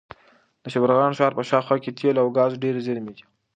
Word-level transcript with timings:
د 0.63 0.65
شبرغان 0.73 1.11
ښار 1.17 1.31
په 1.37 1.43
شاوخوا 1.49 1.75
کې 1.83 1.89
د 1.91 1.97
تېلو 1.99 2.19
او 2.23 2.29
ګازو 2.37 2.61
ډېرې 2.63 2.79
زېرمې 2.87 3.11
دي. 3.17 3.23